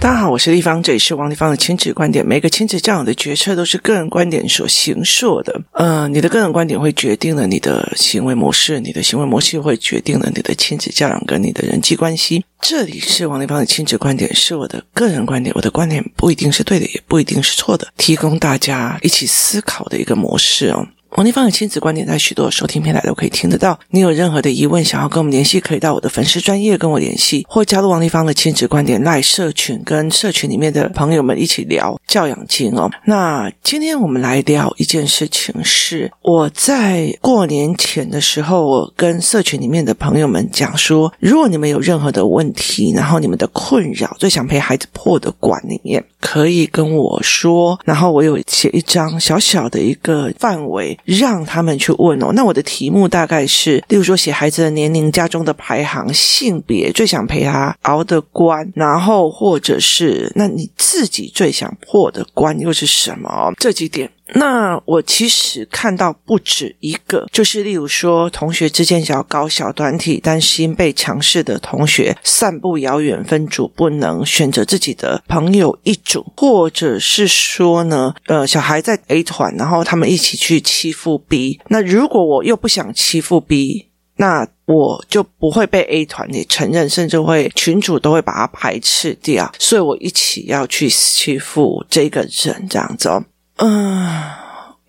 [0.00, 2.26] 大家好，我是丽芳，这里是王立芳的亲子观点。
[2.26, 5.60] 每个亲子教养的决策都是个人观点所形塑的。
[5.72, 12.42] 呃，你的个人观点会决定了你的行为模式，你的行为模式会决定了你的亲子教养跟你的人际关系。
[12.62, 20.88] 这里是王立芳的亲子观点，是我的个人观点，我的观点不一定是对的，也不一定是错的，提供大家一起思考的一个模式哦。
[21.16, 23.78] 王立芳的亲子观点在许多收听平台都可以听得到。
[23.90, 32.88] 你有任何的疑问，想要跟我们联系，可以到我的粉丝专业跟我联系，或加入王立芳的亲子观点赖社群，跟社群里面的朋友们一起聊教养经哦。
[33.06, 47.76] 那今天我们来聊一件事情是，是我在过年前的时候，我跟社群里面的朋友们讲说，如果你们有任何的问题，然后你们的困扰，最想陪孩子破的关里面，可以跟我说。
[47.84, 50.96] 然后我有写一张小小的一个范围。
[51.04, 52.32] 让他们去问哦。
[52.34, 63.52] 那我的题目大概是，例如说写孩子的年龄、家中的排行、性别，最想陪他熬的关，然后或者是那你自己最想破的关又是什么？
[63.58, 64.10] 这几点。
[64.34, 93.24] 那我其实看到不止一个，就是例如说，同学之间想要搞小团体，担心被强势的同学散布遥远分组，不能选择自己的朋友一组，或者是说呢，呃，小孩在 A 团，然后他们一起去欺负 B，那如果我又不想欺负 B，那我就不会被 A 团给承认，甚至会群主都会把他排斥掉，所以我一起要去欺负这个人，这样子哦。
[93.60, 94.22] 嗯、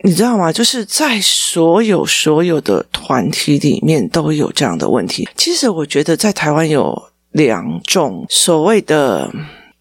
[0.04, 0.52] 你知道吗？
[0.52, 5.28] 就是在所有所有的团体里面都有这样的问题。
[5.38, 9.32] 其实我觉得在台湾有两种所谓的。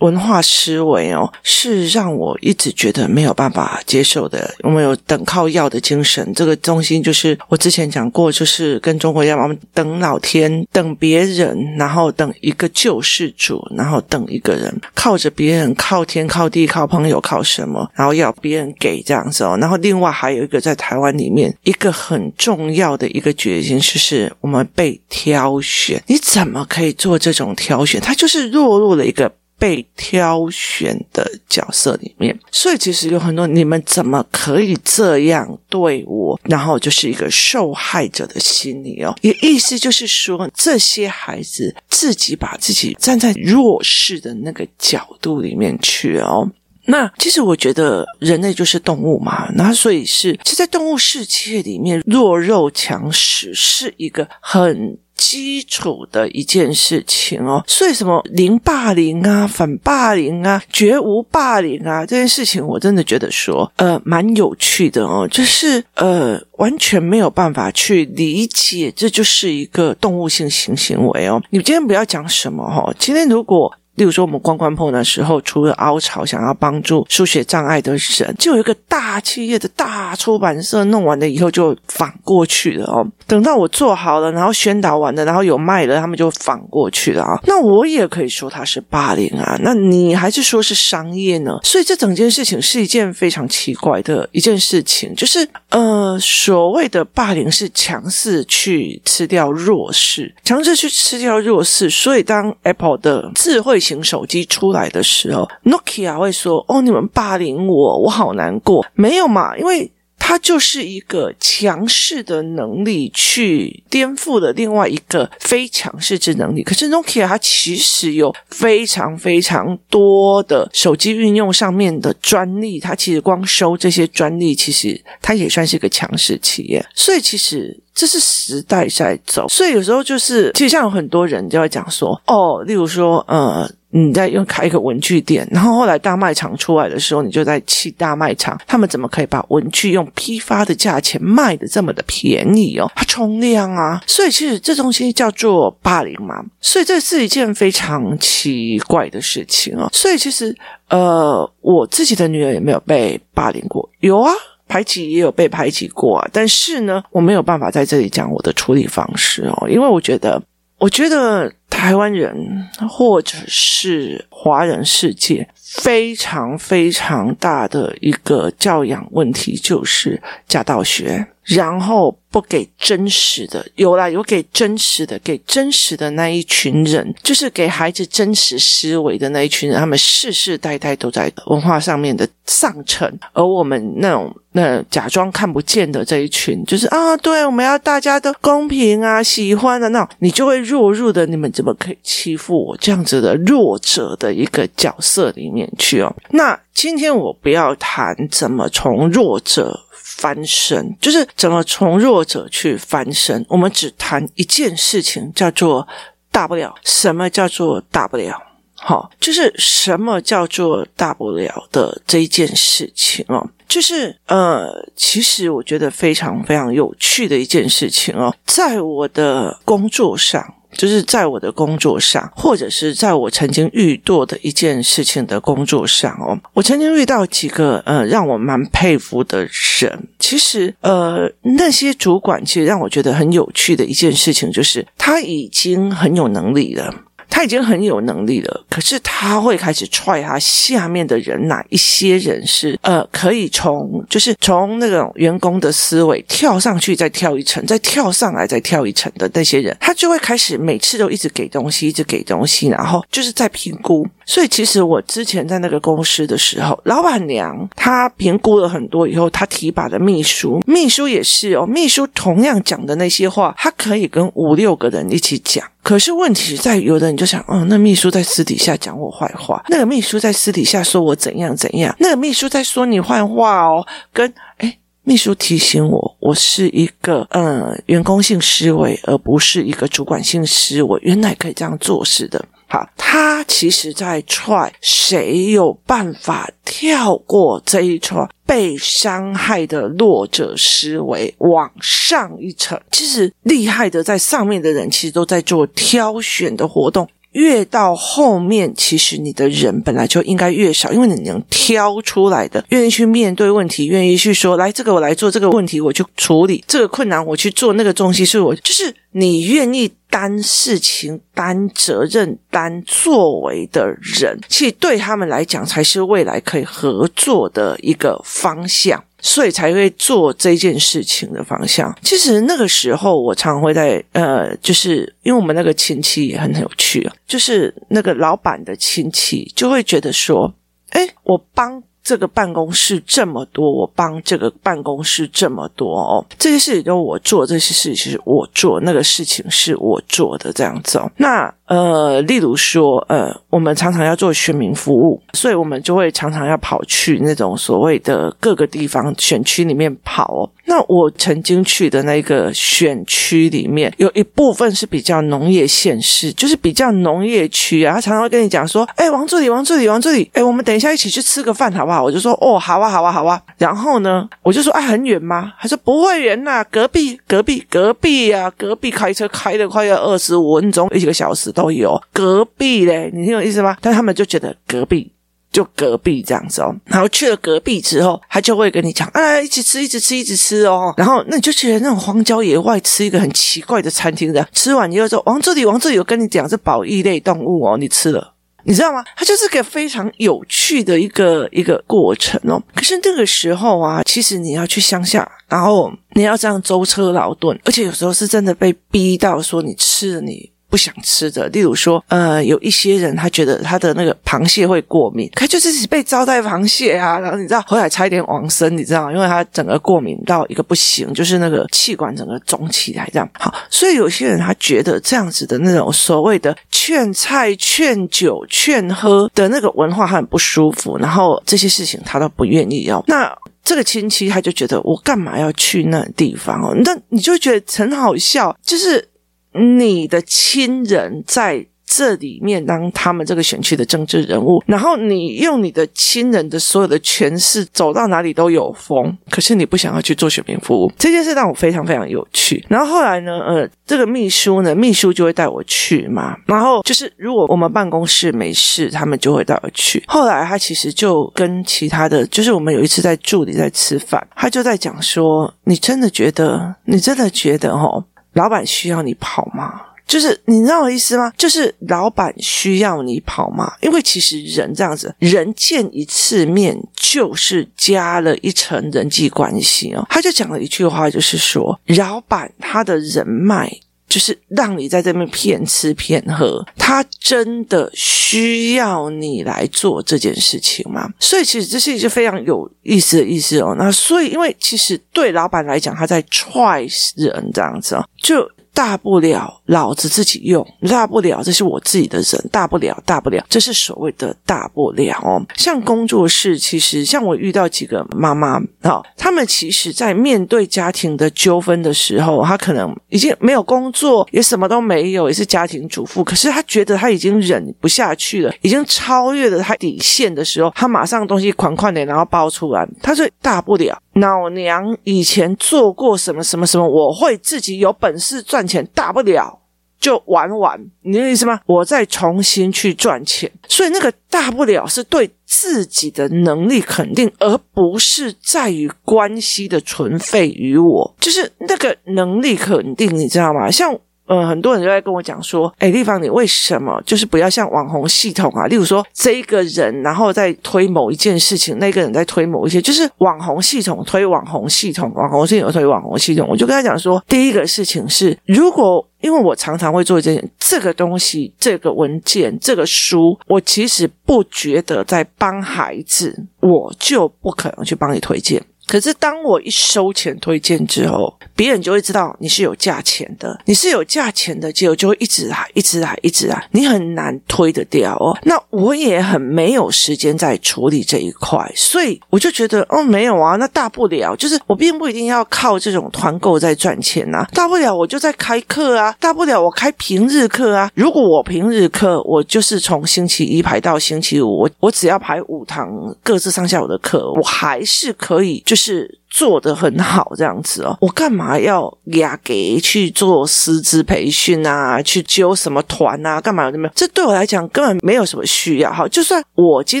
[0.00, 4.54] 文化思维哦，是让我一直觉得没有办法接受的。
[4.62, 19.58] 我们有等靠要的精神，这个中心就是我之前讲过，就是跟中国一样，我们等老天，等别人，然后等一个救世主，然后等一个人，靠着别人，靠天，靠地，靠朋友，靠什么，然后要别人给这样子哦。
[19.60, 26.02] 然后另外还有一个在台湾里面一个很重要的一个决心，就是我们被挑选。
[26.06, 28.00] 你怎么可以做这种挑选？
[28.00, 29.32] 他就是落入了一个。
[29.58, 36.38] 被挑选的角色里面，所以其实有很多你们怎么可以这样对我？
[36.44, 46.48] 然后就是一个受害者的心理哦，也意思就是说，这些孩子自己把自己站在弱势的那个角度里面去哦。
[46.86, 54.96] 那其实我觉得人类就是动物嘛，那所以是，其实在动物世界里面，弱肉强食是一个很。
[55.18, 71.42] 基础的一件事情哦，所以什么零霸凌啊、反霸凌啊、绝无霸凌啊，这件事情我真的觉得说，呃，蛮有趣的哦，就是呃，完全没有办法去理解，这就是一个动物性行行为哦。
[71.50, 73.74] 你今天不要讲什么哈，今天如果。
[73.98, 83.04] 例如说，我们关关破的时候，除了凹槽想要帮助书写障碍的人，就有一个大企业的大出版社弄完了以后就反过去了哦。
[83.26, 87.40] 等到我做好了，然后宣导完了，然后有卖了，他们就反过去了啊。
[87.44, 89.58] 那我也可以说它是霸凌啊。
[89.62, 91.58] 那你还是说是商业呢？
[91.64, 101.90] 所以这整件事情是一件非常奇怪的一件事情，就是呃，所谓的霸凌是强势去吃掉弱势，强势去吃掉弱势。
[101.90, 109.56] 所以当 Apple 的智慧型手机出来的时候，Nokia 会说：“哦，你们霸凌我，我好难过。”没有嘛？
[109.56, 116.62] 因为它就是一个强势的能力去颠覆了另外一个非强势之能力。
[116.62, 126.84] 可是 Nokia 它其实有非常非常多的手机运用上面的专利，它其实光收这些专利，其实它也算是一个强势企业。
[126.94, 127.80] 所以其实。
[127.98, 142.90] 这是时代在走，所以有时候就是，其实像有很多人就会讲说，哦，例如说，呃，你在用开一个文具店，然后后来大卖场出来的时候，你就在气大卖场，他们怎么可以把文具用批发的价钱卖得这么的便宜哦？
[142.94, 149.88] 它冲量啊，所以其实这东西叫做霸凌嘛，所以这是一件非常奇怪的事情哦。
[149.92, 150.54] 所以其实，
[150.90, 154.30] 呃，我自己的女儿也没有被霸凌过，有啊。
[154.70, 160.42] 排挤也有被排挤过啊，但是呢，我没有办法在这里讲我的处理方式哦，因为我觉得，
[160.78, 171.26] 我觉得台湾人或者是华人世界非常非常大的一个教养问题，就是假道学。
[171.48, 196.14] 然后不给真实的，有啦，有给真实的，给真实的那一群人，就是给孩子真实思维的那一群人，他们世世代代都在文化上面的上层，而我们那种那假装看不见的这一群，就是啊，对，我们要大家都公平啊，喜欢的那种，你就会落入的，你们怎么可以欺负我这样子的弱者的一个角色里面去哦？
[196.32, 199.84] 那今天我不要谈怎么从弱者。
[200.00, 203.44] 翻身就是怎么从弱者去翻身。
[203.48, 205.86] 我们只谈一件事情，叫做
[206.32, 206.74] 大不了。
[206.82, 208.34] 什么叫做大不了？
[208.74, 213.48] 好，就是什么叫做大不了的这一件事情哦。
[213.68, 220.54] 就是呃，其实我觉得非常非常有趣的一件事情哦，在我的工作上。
[220.78, 229.40] 就是在我的工作上，或者是在我曾经遇到的一件事情的工作上哦，我曾经遇到几个呃让我蛮佩服的
[229.80, 230.08] 人。
[230.20, 236.94] 其实呃那些主管其实让我觉得很有趣的一件事情，就是他已经很有能力了。
[237.30, 254.06] 他已经很有能力了，可是他会开始踹他下面的人，哪一些人是呃可以从就是从那种员工的思维跳上去，再跳一层，再跳上来，再跳一层的那些人，他就会开始每次都一直给东西，一直给东西，然后就是在评估。
[254.26, 265.64] 所以其实我之前在那个公司的时候，老板娘她评估了很多以后，她提拔的秘书，秘书也是哦，秘书同样讲的那些话，他可以跟五六个人一起讲。
[265.88, 273.86] 可是问题在，有的人就想，哦，那秘书在私底下讲我坏话，那个秘书在私底下说我怎样怎样，那个秘书在说你坏话哦。
[274.12, 282.44] 跟哎，秘书提醒我，我是一个呃员工性思维，而不是一个主管性思维，原来可以这样做事的。
[282.70, 292.78] 好，他其实在 try，谁有办法跳过这一圈，被伤害的弱者思维往上一层？
[292.90, 297.08] 其实厉害的在上面的人，其实都在做挑选的活动。
[297.32, 319.04] 越到后面，其实你的人本来就应该越少，因为你能挑出来的，愿意去面对问题，愿意去说，来，这个我来做，这个问题我去处理，这个困难我去做，那个东西是我，就是你愿意担事情、担责任、担作为的人，其实对他们来讲，才是未来可以合作的一个方向。
[319.20, 321.92] 所以才会做这件事情的方向。
[322.02, 330.54] 其实那个时候，我常会在呃，就是因为我们那个亲戚也很有趣啊，就是那个老板的亲戚就会觉得说，
[330.90, 331.82] 诶，我帮。
[332.08, 341.12] 这个办公室这么多，我帮这个办公室这么多哦，这些事情都我做，这些事情是我做，那个事情是我做的，这样子哦。
[341.18, 350.48] 那呃，例如说，呃，我们常常要做选民服务，所以我们就会常常要跑去那种所谓的各个地方选区里面跑哦。
[350.64, 357.94] 那我曾经去的那个选区里面，有一部分是比较农业县市，就是比较农业区啊。
[357.94, 363.40] 他常常会跟你讲说：“哎，王助理，王助理，王助理，哎，我们等一下一起去吃个饭，好不好？”我就说哦，好啊，好啊，好啊。
[363.58, 365.52] 然后呢，我就说啊，很远吗？
[365.60, 372.00] 他说不会远呐，隔壁，隔壁，隔壁呀，隔壁开车开了快要二十五分钟，一个小时都有。
[372.12, 373.76] 隔壁嘞，你听我意思吗？
[373.80, 375.10] 但他们就觉得隔壁
[375.50, 376.72] 就隔壁这样子哦。
[376.84, 380.94] 然后去了隔壁之后，他就会跟你讲，啊，一起吃，一直吃，一直吃哦。
[380.96, 388.34] 然后那你就觉得那种荒郊野外吃一个很奇怪的餐厅的，吃完以后说，王助理，王助理，我跟你讲，这保育类动物哦，你吃了。
[388.64, 389.02] 你知道吗？
[389.16, 392.62] 它就是个非常有趣的一个一个过程哦。
[392.74, 400.50] 可是那个时候啊，其实你要去乡下，然后你要这样舟车劳顿，而且有时候是真的被逼到说你吃了你。
[400.70, 413.26] 不想吃的，例如说，呃，有一些人他觉得他的那个螃蟹会过敏，他就自己被招待螃蟹啊，然后你知道后来差一点往生，你知道，因为他整个过敏到一个不行，就是那个气管整个肿起来这样。
[413.38, 423.02] 好，所以有些人他觉得这样子的那种所谓的劝菜、劝酒、劝喝的那个文化很不舒服，然后这些事情他都不愿意要。
[423.06, 426.74] 那这个亲戚他就觉得我干嘛要去那地方哦？
[426.84, 429.08] 那你就觉得很好笑，就是。
[429.52, 442.62] 你的亲人在这里面当他们这个选区的政治人物，然后你用你的亲人的所有的权势走到哪里都有风，可是你不想要去做选民服务，这件事让我非常非常有趣。
[442.68, 446.36] 然后后来呢，呃，这个秘书呢，秘书就会带我去嘛。
[446.44, 450.04] 然后就是如果我们办公室没事，他们就会带我去。
[450.06, 456.76] 后来他其实就跟其他的，就是我们有一次在助理在吃饭，他就在讲说：“你真的觉得？
[456.84, 457.70] 你真的觉得？
[457.72, 458.04] 哦？”
[458.38, 459.82] 老板需要你跑吗？
[460.06, 461.30] 就是你知道我意思吗？
[461.36, 463.70] 就是老板需要你跑吗？
[463.82, 470.06] 因为其实人这样子，人见一次面就是加了一层人际关系哦。
[470.08, 473.70] 他就讲了一句话，就是说，老板他的人脉。
[474.08, 481.08] 就是让你在这边骗吃骗喝，他真的需要你来做这件事情吗？
[481.20, 483.74] 所以其实这是一个非常有意思的意思哦。
[483.78, 486.86] 那所以，因为其实对老板来讲，他在踹
[487.16, 488.50] 人这样子哦，就。
[488.78, 495.42] 大不了老子自己用，大不了这是我自己的人，大不了大不了，这是所谓的大不了哦。
[495.56, 514.00] 像工作室，其实像我遇到几个妈妈啊，他们其实在面对家庭的纠纷的时候，她可能已经没有工作，也什么都没有，也是家庭主妇，可是她觉得她已经忍不下去了，已经超越了她底线的时候，她马上东西款款的然后爆出来，她说大不了。
[514.20, 519.58] 老娘以前做过什么什么什么，我会自己有本事赚钱，大不了
[520.00, 521.60] 就玩玩，你的意思吗？
[521.66, 533.70] 我再重新去赚钱，所以那个大不了是对自己的能力肯定，而不是在于关系的存废与我，就是那个能力肯定，你知道吗？
[533.70, 533.98] 像。
[534.28, 538.66] 呃，很多人都在跟我讲说，诶，丽芳，你为什么就是不要像网红系统啊？
[538.66, 546.46] 例如说，这一个人然后在推某一件事情，那个人在推某一些，就是网红系统推网红系统，网红系统推网红系统。
[546.46, 558.62] 我就跟他讲说，第一个事情是，如果因为我常常会做这件这个东西，这个文件，这个书，我其实不觉得在帮孩子，我就不可能去帮你推荐。
[558.88, 568.34] 可是当我一收钱推荐之后，别人就会知道你是有价钱的，你是有价钱的，结果就会一直来，一直来，一直来，你很难推得掉哦。
[568.44, 580.90] 那我也很没有时间在处理这一块，所以我就觉得，哦，没有啊，那大不了就是我并不一定要靠这种团购在赚钱呐，大不了我就在开课啊，大不了我开平日课啊。
[580.94, 585.90] 如果我平日课，我就是从星期一排到星期五，我我只要排五堂
[586.22, 588.77] 各自上下午的课，我还是可以就。
[588.78, 595.02] 是做的很好这样子哦，我干嘛要压给去做师资培训啊？
[595.02, 596.40] 去揪什么团啊？
[596.40, 596.70] 干嘛？
[596.70, 596.92] 有没有？
[596.94, 598.92] 这对我来讲根本没有什么需要。
[598.92, 600.00] 哈，就算我今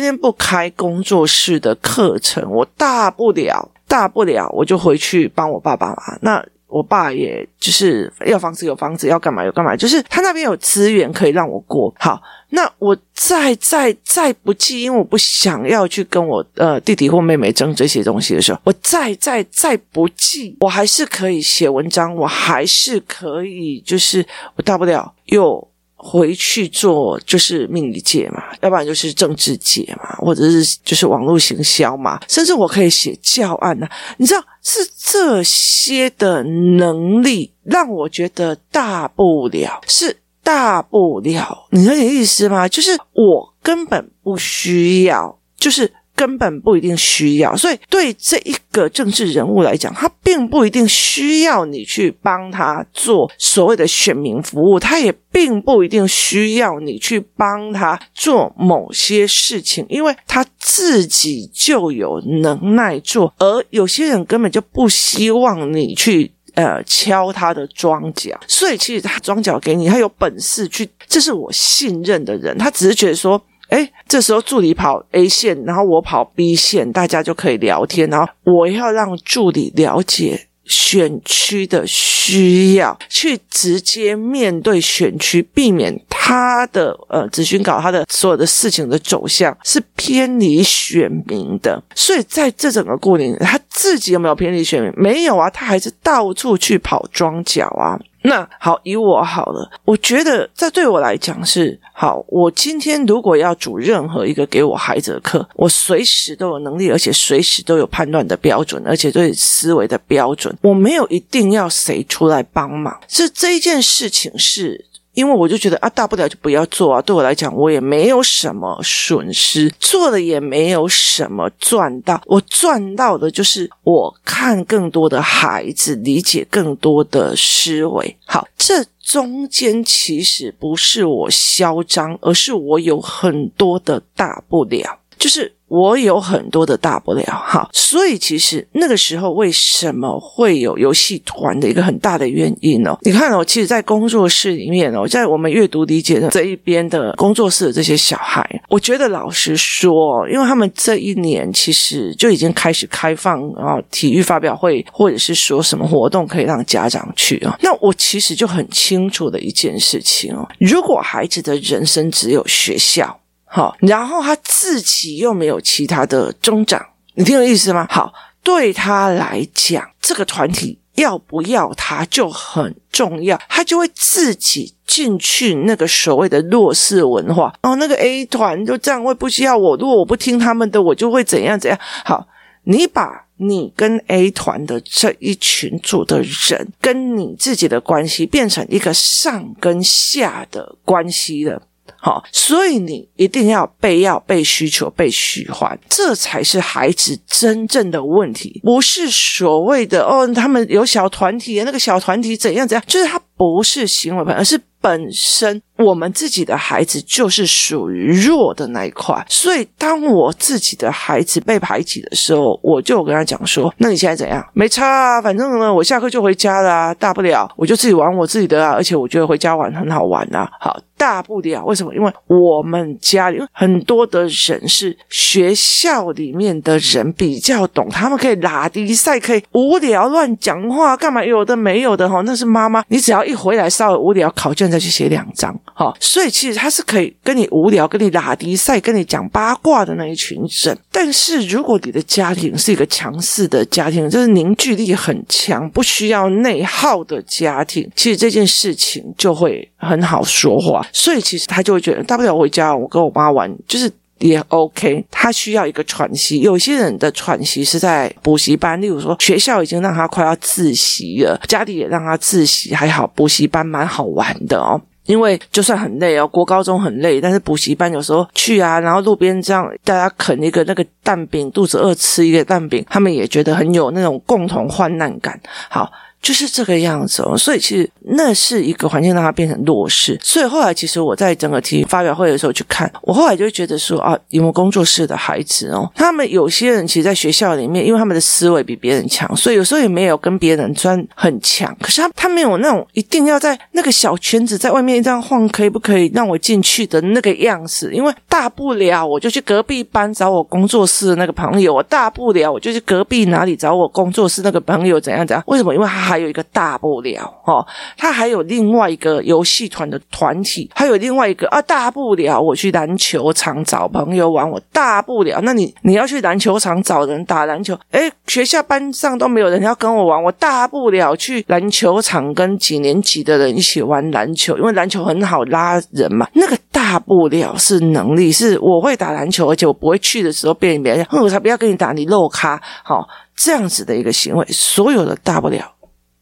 [0.00, 6.18] 天不开工作室的课程，我大不了大不了我就回去帮我爸爸嘛。
[6.20, 6.44] 那。
[6.68, 11.92] 我爸也就是要房子有房子，要干嘛有干嘛，就是他那边有资源可以让我过。
[11.98, 24.24] 好，那我再再再不济，因为我不想要去跟我呃弟弟或妹妹争这些东西的时候，我再再再不济，我还是可以写文章，我还是可以，就是
[24.56, 25.66] 我大不了又。
[26.00, 33.90] 回去做就是命理界嘛，要不然就是政治界嘛，或者是就是网络行销嘛，甚至我可以写教案啊。
[34.16, 41.66] 你知道，是这些的能力让我觉得大不了，是大不了。
[41.70, 42.68] 你有点意思吗？
[42.68, 45.92] 就是我根本不需要，就是。
[46.18, 63.32] 根本不一定需要，所以对这一个政治人物来讲，他并不一定需要你去帮他做所谓的选民服务，他也并不一定需要你去帮他做某些事情，因为他自己就有能耐做。
[63.38, 73.40] 而有些人根本就不希望你去呃敲他的庄脚，所以其实他庄脚给你，他有本事去，这是我信任的人，他只是觉得说。
[73.68, 78.08] 诶，这时候助理跑 A 线，然后我跑 B 线，大家就可以聊天。
[78.08, 91.82] 然后我要让助理了解选区的需要，去直接面对选区，避免他的呃咨询稿，他的所有的事情的走向是偏离选民的。
[91.94, 94.92] 所以在这整个过程，他自己有没有偏离选民？
[94.96, 97.98] 没有啊，他还是到处去跑庄脚啊。
[98.22, 102.24] 那好，以我好了，我觉得这对我来讲是好。
[102.28, 112.98] 我今天如果要组任何一个给我孩子的课，我随时都有能力，而且随时都有判断的标准，而且对思维的标准，我没有一定要谁出来帮忙。
[113.08, 114.86] 是这一件事情是。
[115.18, 117.02] 因为我就觉得啊，大不了就不要做啊。
[117.02, 122.22] 对我来讲，我也没有什么损失，做了也没有什么赚到。
[122.26, 128.16] 我赚到的就是我看更多的孩子，理解更多的思维。
[128.26, 135.00] 好，这中间其实不是我嚣张，而是我有很多的大不了。
[135.18, 142.96] 就是我有很多的大不了，哈，所以其实那个时候为什么会有游戏团的一个很大的原因呢？
[143.02, 157.58] 你看哦，其实，在工作室里面哦，在我们阅读理解的这一边的工作室的这些小孩，我觉得老实说，因为他们这一年其实就已经开始开放啊，体育发表会或者是说什么活动可以让家长去啊。
[157.60, 163.20] 那我其实就很清楚的一件事情哦，如果孩子的人生只有学校。
[163.50, 167.86] 好，然后他自己又没有其他的中长，你听我意思吗？
[167.90, 168.12] 好，
[168.42, 177.54] 对他来讲，这个团体要不要他就很重要，他就会自己进去那个所谓的弱势文化。
[177.62, 181.78] 哦，那个 A 团就这样会不需要我，如果我不听他们的，我就会怎样怎样。
[182.04, 182.28] 好，
[182.64, 191.62] 你把你跟 A 团的这一群组的人跟你自己的关系变成一个上跟下的关系了。
[191.96, 214.44] 好，所以你一定要被要被需求被喜欢，这才是孩子真正的问题，不是所谓的哦，他们有小团体，那个小团体怎样怎样，就是他不是行为，而是本身我们自己的孩子就是属于弱的那一块，所以当我自己的孩子被排挤的时候，我就跟他讲说：那你现在怎样？
[214.52, 220.78] 没差啊，反正呢，我下课就回家啦，大不了我就自己玩我自己的啊，而且我觉得回家玩很好玩啊，好。
[220.98, 221.94] 大不了，为什么？
[221.94, 232.20] 因为我们家里很多的人是学校里面的人比较懂，他们可以拉低赛，可以无聊乱讲话，干嘛有的没有的哈？
[232.26, 235.94] 那是妈妈，你只要一回来稍微无聊，考卷再去写两张哈。
[236.00, 240.78] 所以其实他是可以跟你无聊，跟你拉低赛，跟你讲八卦的那一群人。
[240.90, 250.84] 但是如果你的家庭是一个强势的家庭，就是凝聚力很强，不需要内耗的家庭，其实这件事情就会很好说话。
[250.92, 255.04] 所以其实他就会觉得，大不了回家，我跟我妈玩，就是也 OK。
[255.10, 256.40] 他需要一个喘息。
[256.40, 264.80] 有些人的喘息是在补习班，例如说学校已经让他快要自习了，家里也让他自习，还好补习班蛮好玩的哦。
[265.08, 275.40] 因为就算很累哦，国高中很累，但是补习班有时候去啊，然后路边这样大家啃一个那个蛋饼，肚子饿吃一个蛋饼，他们也觉得很有那种共同患难感。
[275.68, 275.90] 好。
[276.20, 280.18] 就是这个样子哦，所以其实那是一个环境让他变成弱势。
[280.22, 291.74] 所以后来其实我在整个题发表会的时候去看，我后来就觉得说啊，因为工作室的孩子哦，他们有些人其实，在学校里面，因为他们的思维比别人强，所以有时候也没有跟别人专很强。
[291.80, 297.90] 可是他他没有那种一定要在那个小圈子在外面这样晃，可以不可以让我进去的那个样子？
[297.94, 305.42] 因为大不了我就去隔壁班找我工作室的那个朋友，我大不了我就去隔壁哪里找我工作室那个朋友，怎样怎样？
[305.46, 305.72] 为什么？
[305.72, 306.07] 因为他。
[306.08, 307.64] 还有一个大不了哦，
[307.98, 315.38] 他还有另外一个游戏团的团体，还有另外一个啊，大不了我去篮球场找朋友玩，我大不了。
[315.42, 326.26] 那你你要去篮球场找人打篮球，诶，学校班上都没有人要跟我玩，我大不了去篮球场跟几年级的人一起玩篮球，因为篮球很好拉人嘛。
[326.32, 333.06] 那个大不了是能力，是我会打篮球，而且我不会去的时候变别人，我才不要跟你打，你漏咖，好，
[333.36, 335.74] 这样子的一个行为，所有的大不了。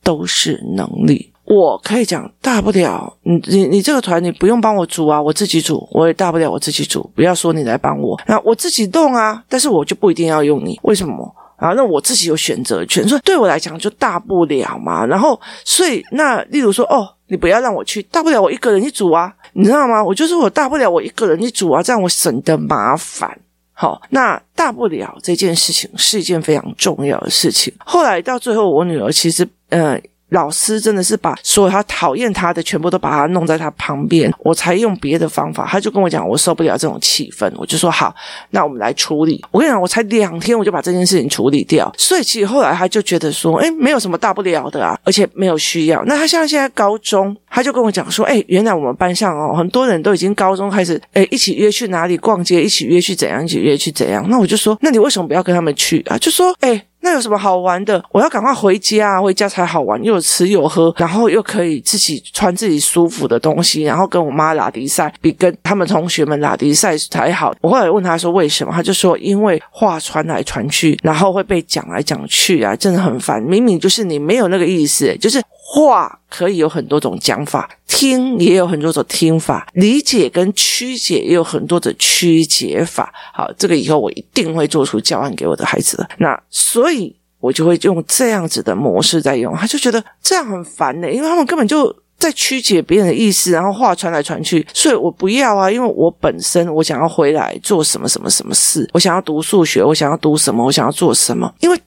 [0.07, 11.71] 都是能力，我可以讲大不了，你你你这个团你不用帮我组啊，我自己组，我也大不了我自己组，不要说你来帮我，那我自己动啊，但是我就不一定要用你，为什么啊？
[11.71, 15.05] 那我自己有选择权，所以对我来讲就大不了嘛。
[15.05, 20.05] 然后所以那例如说哦，你不要让我去，大不了我一个人一组啊，你知道吗？
[20.05, 23.37] 我就说我大不了我一个人一组啊，这样我省得麻烦。
[23.79, 27.71] 好，那大不了这件事情是一件非常重要的事情。
[27.85, 30.03] 后来到最后，我女儿其实，嗯。
[30.31, 35.67] 老师真的是把所有他讨厌他的全部都把他弄在他旁边，我才用别的方法。
[35.67, 38.15] 他就跟我讲，我受不了这种气氛，我就说好，
[38.51, 39.43] 那我们来处理。
[39.51, 41.93] 我跟你讲，我才两天我就把这件事情处理掉。
[41.97, 46.03] 所以其实后来他就觉得说，诶，没有什么大不了的啊，而且没有需要。
[46.07, 54.27] 那他像现在高中，他就跟我讲说，诶，原来我们班上哦，很多人都已经高中开始，诶，一起约去哪里逛街，一起约去怎样，一起约去怎样。
[54.29, 56.19] 那我就说，那你为什么不要跟他们去啊？
[56.19, 56.83] 就说，诶。
[57.07, 58.03] 那有什么好玩的？
[58.11, 67.55] 我要赶快回家，回家才好玩，又有吃有喝，然后又可以自己穿自己舒服的东西，然后跟我妈拉迪赛，比跟他们同学们拉迪赛才好。
[67.61, 73.40] 我后来问他说为什么，他就说因为话传来传去，然后会被讲来讲去啊，真的很烦。
[73.40, 75.40] 明明就是你没有那个意思，就是。
[75.69, 83.13] 话可以有很多种讲法，听也有很多种听法，理解跟曲解也有很多的曲解法。
[83.35, 86.09] 好，这个以后我一定会做出教案给我的孩子的。
[86.19, 89.55] 那所以，我就会用这样子的模式在用。
[89.57, 101.79] 他就觉得这样很烦呢，因为他们根本就在曲解别人的意思，然后话传来传去，所以我不要啊，因为我本身我想要回来做什么什么什么事，我想要读数学，我想要读什么，我想要做什么，因为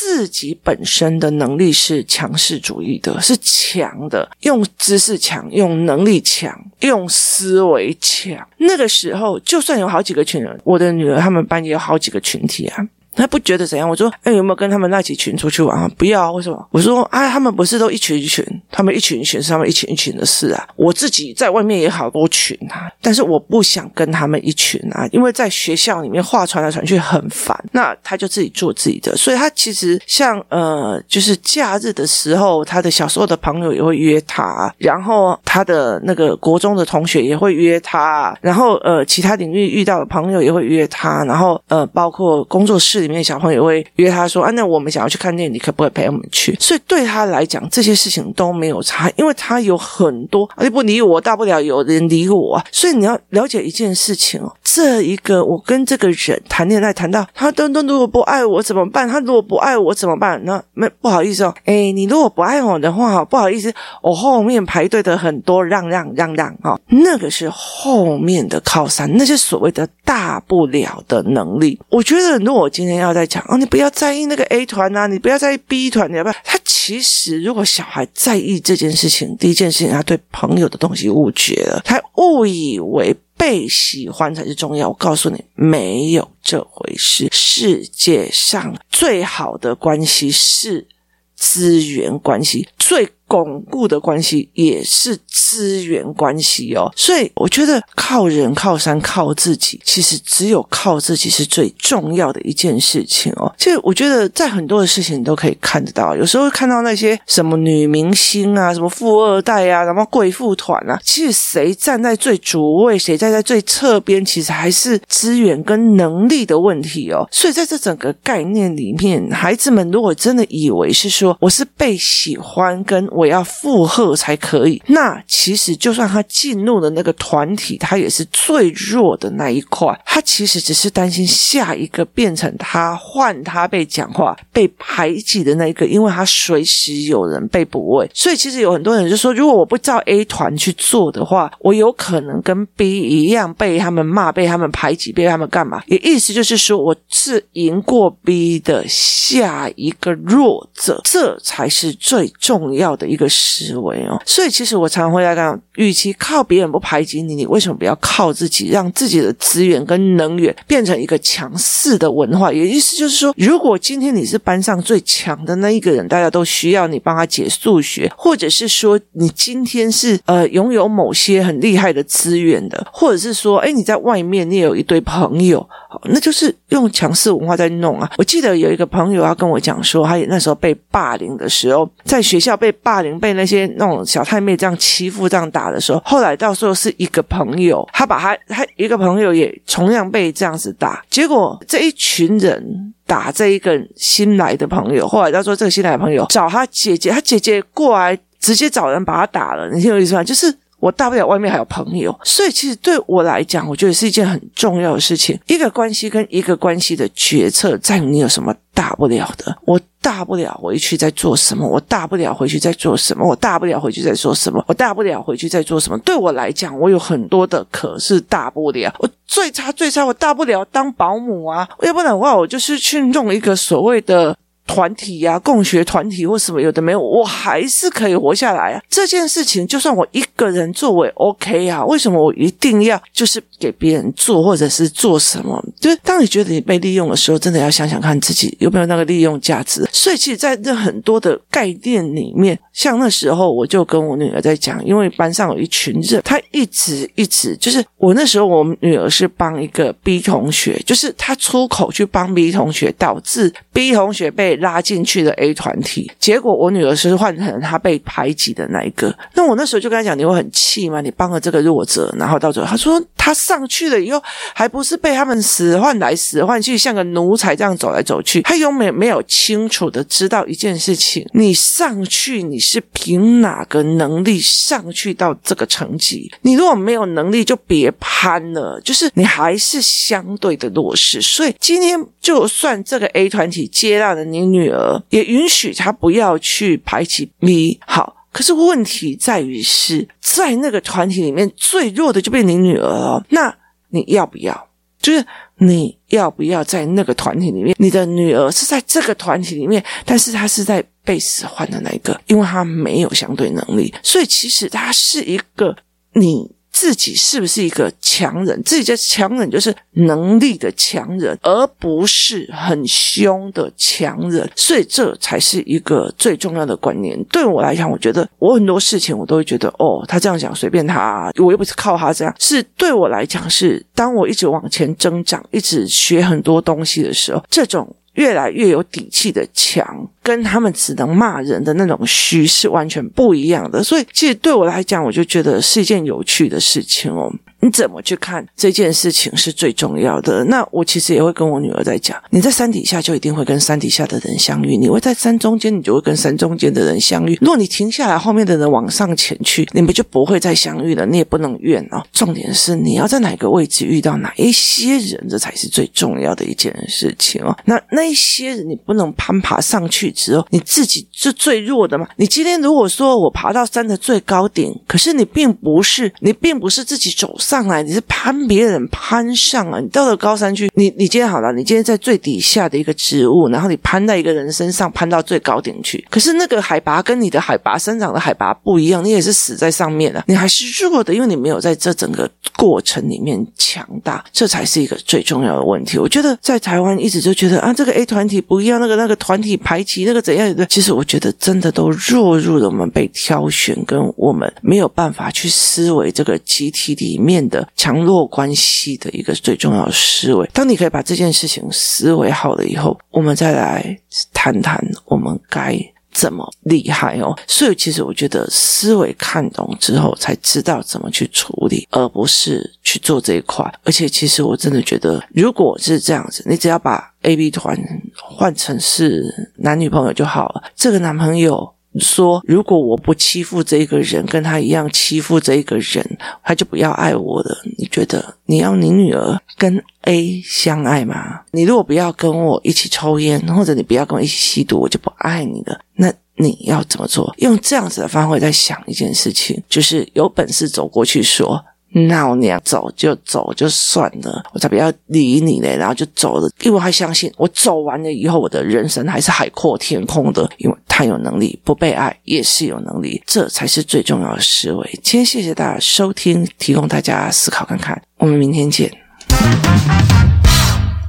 [0.00, 8.48] 自己本身的能力是强势主义的，是强的，用知识强，用能力强，用思维强。
[8.56, 12.88] 那个时候，就算有好几个群人，我的女儿他们班也有好几个群体啊。
[13.14, 13.88] 他不觉得怎样？
[13.88, 15.90] 我说，哎，有没有跟他们那几群出去玩啊？
[15.98, 16.68] 不要，为什么？
[16.70, 20.68] 我说，啊，他们不是都一群一群，他们一群一群是他们一群一群的事啊。
[20.76, 27.56] 我自己在外面也好多群啊，但是我不想跟他们一群啊，因为在学校里面话传来传去很烦。
[27.72, 43.10] 那他就自己做自己的，所以他其实像呃，就是假日的时候，他的小时候的朋友也会约他，然后他的那个国中的同学也会约他，然后呃，其他领域遇到的朋友也会约他，然后呃，包括工作室里。
[43.10, 52.62] 面小朋友会约他说：“啊，那我们想要去看电影，你可不可以陪我们去？”所以对他来讲，这些事情都没有差，因为他有很多，你不理我，大不了有人理我。
[52.70, 54.40] 所以你要了解一件事情，
[54.72, 59.08] 这一个我跟这个人谈恋爱，谈到他都都如果不爱我怎么办？
[59.08, 60.40] 他如果不爱我怎么办？
[60.44, 71.80] 那没不好意思哦，哎，你如果不爱我的话，不好意思，我后面排队的很多，让让让让哈，那个是后面的靠山，那些所谓的大不了的能力。
[71.88, 73.00] 我觉得，如果我今天。
[73.00, 76.34] 要再讲哦，你不要在意那个 A 团啊，你不要在意 B 团，你要不要？
[76.44, 84.88] 他其实如果小孩在意这件事情，第一件事情他对朋友的东西误解了，他误以为被喜欢才是重要。
[84.88, 87.26] 我告诉你，没有这回事。
[87.32, 90.86] 世界上最好的关系是
[91.34, 103.54] 资源关系，最巩固的关系也是资源关系哦，所以我觉得靠人靠山靠自己，其实只有靠自己是最重要的一件事情哦。
[103.56, 117.24] 其实我觉得在很多的事情你都可以看得到，有时候看到那些什么女明星啊，什么富二代啊，什么贵妇团啊，其实谁站在最主位，谁站在最侧边，其实还是资源跟能力的问题哦。
[117.30, 124.82] 所以在这整个概念里面，孩子们如果真的以为是说我是被喜欢跟我要附和才可以。
[124.86, 129.98] 那其实，就算他进入了那个团体，他也是最弱的那一块。
[130.06, 138.10] 他其实只是担心下一个变成他，换他被讲话、被排挤的那一个，因为他随时有人被补位。
[138.14, 145.82] 所以，其实有很多人就说，如果我不照 A 团去做的话，我有可能跟 B 一样被他们骂、被他们排挤、被他们干嘛？
[145.86, 162.52] 也意思就是说，我是赢过 B 的下一个弱者，这才是最重要的一个思维哦，所以其实我常常会来讲，与其靠别人不排挤你，你为什么不要靠自己，让自己的资源跟能源变成一个强势的文化？
[162.52, 178.08] 也意思就是说，如果今天你是班上最强的那一个人，大家都需要你帮他解数学，或者是说你今天是呃拥有某些很厉害的资源的，或者是说，哎，你在外面你也有一堆朋友，好，那就是用强势文化在弄啊。
[178.16, 200.22] 我记得有一个朋友要跟我讲说，他那时候被霸凌的时候，在学校被霸凌，被那些那种小太妹这样欺负、这样打的时候，后来到时候是一个朋友，他把他他一个朋友也同样被这样子打，结果这一群人打这一个新来的朋友，后来到时候这个新来的朋友找他姐姐，他姐姐过来直接找人把他打了，你听我意思吗？
[200.22, 200.56] 就是。
[200.80, 205.38] 我大不了外面还有朋友，所以其实对我来讲，我觉得是一件很重要的事情。
[205.46, 209.56] 一个关系跟一个关系的决策，在你有什么大不了的？
[209.66, 211.68] 我大不了回去再做什么？
[211.68, 213.24] 我大不了回去再做什么？
[213.26, 214.64] 我大不了回去再做什么？
[214.66, 215.98] 我大不了回去再做什么？
[215.98, 218.92] 对我来讲，我有很多的可是大不了。
[218.98, 221.68] 我最差最差，我大不了当保姆啊！
[221.82, 224.34] 要不然的话，我就是去弄一个所谓的。
[224.70, 228.80] 团体呀、啊，共学团体或什么有的没有，我还是可以活下来啊！
[228.88, 231.84] 这件事情就算我一个人做，我也 OK 啊。
[231.84, 235.60] 为什么我一定要就是给别人做，或者是做什么？
[235.80, 239.84] 就是当你觉得你被利用的时候，真的要想想看自己有没有那个利用价值。
[239.92, 254.59] 所以，其实，在这很多的概念里面，像那时候我就跟我女儿在讲，因为班上有一群人，她一直一直就是我那时候，我女儿是帮一个 B 同学，就是她出口去帮 B 同学，导致 B 同学被。
[254.60, 259.14] 拉进去的 A 团体，结果我女儿是换成她被排挤的那一个。
[259.34, 261.00] 那我那时候就跟她讲：“你会很气吗？
[261.00, 264.22] 你帮了这个弱者，然后到最后，她说她上去了以后，
[264.54, 268.42] 还不是被他们使唤来使唤去，像个奴才这样走来走去。
[268.42, 276.30] 她永远没有清楚的知道一件事情：你上去，你是凭哪个能力上去到这个层级？
[276.42, 281.22] 你如果没有能力，就别攀了，就是你还是相对的弱势。
[281.22, 287.78] 所以今天，就算这个 A 团体接纳了你。”你女儿也允许他不要去排挤 B。
[287.86, 293.54] 好，可是问题在于是在那个团体里面最弱的就变你女儿了，那
[293.90, 294.68] 你要不要？
[295.00, 295.24] 就是
[295.58, 297.74] 你要不要在那个团体里面？
[297.78, 305.76] 你的女儿是在这个团体里面，但是她是在被使唤的那一个，因为她没有相对能力，所以其实她是一个
[306.14, 306.50] 你。
[306.80, 308.58] 自己是不是一个强人？
[308.62, 314.50] 自己的强人就是能力的强人，而不是很凶的强人。
[314.56, 317.22] 所以这才是一个最重要的观念。
[317.24, 322.34] 对我来讲，我觉得我很多事情我都会觉得，哦，他这样讲随便他，我又不是靠他这样。
[322.38, 327.94] 是对我来讲，是当我一直往前增长，一直学很多东西的时候，这种。
[328.14, 333.82] 越来越有底气的强，跟他们只能骂人的那种虚是完全不一样的。
[333.82, 337.32] 所以，其实对我来讲，我就觉得是一件有趣的事情哦。
[337.60, 340.42] 你怎么去看这件事情是最重要的？
[340.44, 347.36] 那我其实也会跟我女儿在讲：你在山底下就一定会跟山底下的人相遇；你会在山中间，你就会跟山中间的人相遇。
[347.40, 351.04] 如果你停下来，后面的人往上前去，你们就不会再相遇了。
[351.04, 352.02] 你也不能怨哦。
[352.12, 357.54] 重点是你要在哪个位置遇到哪一些人，这才是最重要的一件事情哦。
[357.66, 362.08] 那那一些人，你不能攀爬上去之后，你自己是最弱的嘛？
[362.16, 367.36] 你今天如果说我爬到山的最高顶，可是你并不是，你并不是自己走。
[367.50, 369.80] 上来，你是攀别人攀上啊！
[369.80, 376.06] 你到了高山去，你你今天好了，你今天在最底下的一个植物，然后你攀在一个人身上，攀到最高点去。
[376.08, 385.98] 可是那个海拔跟你的海拔生长的海拔不一样，你也是死在上面了，你还是弱的，因为你没有在这整个过程里面强大，这才是一个最重要的问题。
[385.98, 390.64] 我觉得在台湾一直就觉得啊，这个 A 团体不一样，那个那个团体排挤，那个怎样的？
[390.66, 397.39] 其实我觉得真的都弱入了我们被挑选，跟我们没有办法去思维这个集体里面。
[397.48, 403.98] 的强弱关系的一个最重要的思维，当你可以把这件事情思维好了以后，我们再来
[404.32, 405.78] 谈谈我们该
[406.12, 407.36] 怎么厉害哦。
[407.46, 413.64] 所以，其实我觉得思维看懂之后，才知道怎么去处理，而不是去做这一块。
[413.84, 417.78] 而且，其实我真的觉得，如果是这样子，你只要把 A、B 团
[418.16, 420.62] 换成是男女朋友就好了。
[420.74, 421.74] 这个男朋友。
[421.98, 427.58] 说，如果我不欺负这个人，跟他一样欺负这个人，他就不要爱我了。
[427.78, 431.40] 你觉得你要你女儿跟 A 相爱吗？
[431.50, 435.80] 你如果不要跟我一起抽烟，或者你不要跟我一起吸毒，我就不爱你了。
[435.96, 437.34] 那你要怎么做？
[437.38, 441.64] 用这样子的方法在想一件事情，就是有本事走过去说。
[441.92, 454.90] 闹娘走就走就算了，我才不要理你嘞，然后就走了，因为他相信我走完了以后，我的人生还是海阔天空的，因为他有能力，不被爱也是有能力，这才是最重要的思维。
[455.02, 458.92] 今天谢谢大家收听，提供大家思考看看，我们明天见。